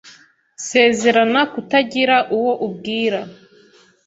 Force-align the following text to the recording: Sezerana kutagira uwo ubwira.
Sezerana 0.67 1.41
kutagira 1.53 2.15
uwo 2.37 2.53
ubwira. 2.67 3.19